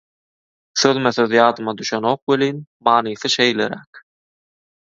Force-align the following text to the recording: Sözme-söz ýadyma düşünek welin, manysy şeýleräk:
Sözme-söz 0.83 1.35
ýadyma 1.37 1.75
düşünek 1.83 2.19
welin, 2.31 2.65
manysy 2.89 3.29
şeýleräk: 3.37 3.91